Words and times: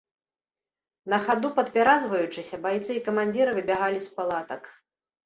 На 1.13 1.19
хаду 1.25 1.51
падпяразваючыся, 1.59 2.55
байцы 2.63 2.91
і 2.97 3.05
камандзіры 3.09 3.49
выбягалі 3.59 3.99
з 4.07 4.11
палатак. 4.17 4.63